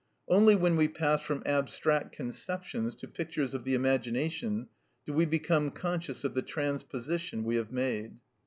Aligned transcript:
Only 0.27 0.55
when 0.55 0.77
we 0.77 0.87
pass 0.87 1.21
from 1.21 1.43
abstract 1.45 2.11
conceptions 2.15 2.95
to 2.95 3.07
pictures 3.07 3.53
of 3.53 3.65
the 3.65 3.75
imagination 3.75 4.67
do 5.05 5.13
we 5.13 5.27
become 5.27 5.69
conscious 5.69 6.23
of 6.23 6.33
the 6.33 6.41
transposition 6.41 7.43
we 7.43 7.55
have 7.57 7.71
made. 7.71 8.17